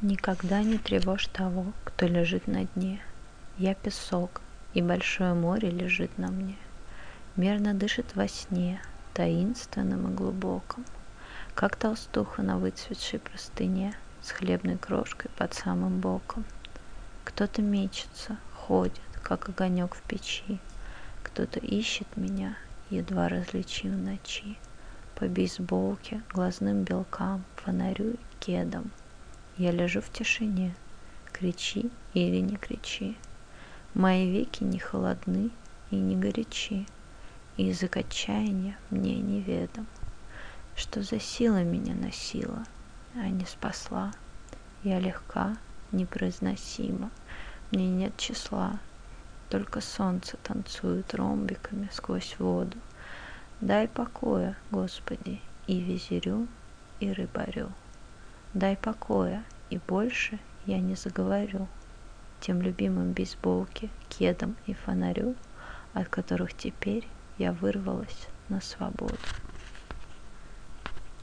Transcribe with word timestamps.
Никогда 0.00 0.62
не 0.62 0.78
тревожь 0.78 1.26
того, 1.26 1.72
кто 1.82 2.06
лежит 2.06 2.46
на 2.46 2.66
дне. 2.66 3.00
Я 3.56 3.74
песок, 3.74 4.42
и 4.72 4.80
большое 4.80 5.34
море 5.34 5.70
лежит 5.70 6.18
на 6.18 6.28
мне. 6.28 6.54
Мерно 7.34 7.74
дышит 7.74 8.14
во 8.14 8.28
сне, 8.28 8.80
таинственным 9.12 10.12
и 10.12 10.14
глубоком, 10.14 10.84
Как 11.56 11.74
толстуха 11.74 12.42
на 12.42 12.58
выцветшей 12.58 13.18
простыне 13.18 13.92
С 14.22 14.30
хлебной 14.30 14.78
крошкой 14.78 15.32
под 15.36 15.52
самым 15.54 15.98
боком. 15.98 16.44
Кто-то 17.24 17.60
мечется, 17.60 18.36
ходит, 18.54 19.00
как 19.24 19.48
огонек 19.48 19.96
в 19.96 20.02
печи, 20.02 20.60
Кто-то 21.24 21.58
ищет 21.58 22.06
меня, 22.16 22.56
едва 22.88 23.26
различив 23.28 23.90
в 23.90 23.98
ночи, 23.98 24.58
По 25.16 25.26
бейсболке, 25.26 26.22
глазным 26.32 26.84
белкам, 26.84 27.44
фонарю 27.56 28.12
и 28.12 28.18
кедам— 28.38 28.92
я 29.58 29.72
лежу 29.72 30.00
в 30.00 30.08
тишине, 30.10 30.74
кричи 31.32 31.90
или 32.14 32.38
не 32.38 32.56
кричи. 32.56 33.16
Мои 33.92 34.30
веки 34.30 34.62
не 34.62 34.78
холодны 34.78 35.50
и 35.90 35.96
не 35.96 36.14
горячи, 36.14 36.86
язык 37.56 37.96
отчаяния 37.96 38.78
мне 38.90 39.16
неведом. 39.16 39.86
Что 40.76 41.02
за 41.02 41.18
сила 41.18 41.64
меня 41.64 41.94
носила, 41.94 42.64
а 43.16 43.28
не 43.28 43.44
спасла? 43.46 44.12
Я 44.84 45.00
легка, 45.00 45.56
непроизносима, 45.90 47.10
мне 47.72 47.88
нет 47.88 48.16
числа, 48.16 48.78
Только 49.48 49.80
солнце 49.80 50.36
танцует 50.44 51.14
ромбиками 51.14 51.88
сквозь 51.92 52.36
воду. 52.38 52.76
Дай 53.60 53.88
покоя, 53.88 54.56
Господи, 54.70 55.40
и 55.66 55.80
визирю, 55.80 56.46
и 57.00 57.12
рыбарю. 57.12 57.72
Дай 58.54 58.76
покоя, 58.76 59.44
и 59.70 59.78
больше 59.78 60.38
я 60.66 60.80
не 60.80 60.94
заговорю 60.94 61.68
тем 62.40 62.62
любимым 62.62 63.12
бейсболке, 63.12 63.90
кедам 64.08 64.56
и 64.66 64.74
фонарю, 64.74 65.34
от 65.92 66.08
которых 66.08 66.54
теперь 66.54 67.06
я 67.36 67.52
вырвалась 67.52 68.28
на 68.48 68.60
свободу. 68.60 69.18